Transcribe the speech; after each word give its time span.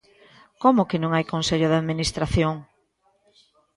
¿Como 0.63 0.87
que 0.89 0.97
non 0.99 1.11
hai 1.13 1.25
Consello 1.33 1.67
de 1.69 1.77
Administración? 1.81 2.55